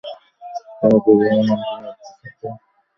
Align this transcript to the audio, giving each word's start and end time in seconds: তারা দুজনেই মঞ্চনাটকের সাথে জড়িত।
তারা 0.79 0.97
দুজনেই 1.03 1.41
মঞ্চনাটকের 1.41 2.05
সাথে 2.09 2.29
জড়িত। 2.31 2.43